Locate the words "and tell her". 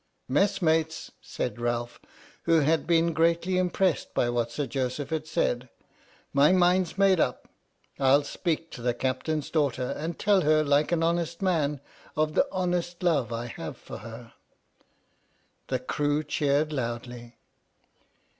9.95-10.63